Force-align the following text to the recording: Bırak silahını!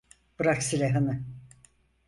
Bırak 0.39 0.63
silahını! 0.63 1.23